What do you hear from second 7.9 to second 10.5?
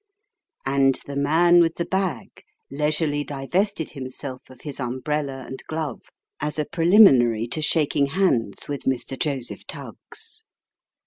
hands with Mr. Joseph Tuggs.